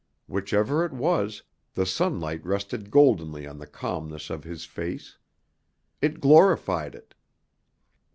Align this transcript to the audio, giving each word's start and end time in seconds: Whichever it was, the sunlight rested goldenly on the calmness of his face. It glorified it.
Whichever 0.25 0.83
it 0.83 0.93
was, 0.93 1.43
the 1.75 1.85
sunlight 1.85 2.43
rested 2.43 2.89
goldenly 2.89 3.45
on 3.45 3.59
the 3.59 3.67
calmness 3.67 4.31
of 4.31 4.43
his 4.43 4.65
face. 4.65 5.19
It 6.01 6.19
glorified 6.19 6.95
it. 6.95 7.13